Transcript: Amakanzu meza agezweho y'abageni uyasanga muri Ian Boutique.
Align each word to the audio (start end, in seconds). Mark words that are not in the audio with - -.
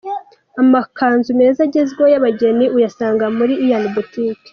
Amakanzu 0.61 1.29
meza 1.39 1.59
agezweho 1.67 2.09
y'abageni 2.13 2.65
uyasanga 2.75 3.25
muri 3.37 3.53
Ian 3.65 3.83
Boutique. 3.93 4.47